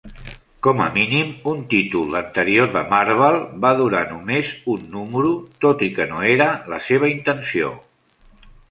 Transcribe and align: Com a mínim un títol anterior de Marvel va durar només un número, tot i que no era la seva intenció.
Com 0.67 0.79
a 0.85 0.85
mínim 0.93 1.27
un 1.51 1.59
títol 1.73 2.17
anterior 2.21 2.71
de 2.77 2.83
Marvel 2.95 3.37
va 3.67 3.75
durar 3.83 4.03
només 4.15 4.55
un 4.77 4.89
número, 4.97 5.37
tot 5.67 5.87
i 5.91 5.95
que 6.01 6.11
no 6.15 6.27
era 6.35 6.51
la 6.75 6.83
seva 6.91 7.13
intenció. 7.17 7.73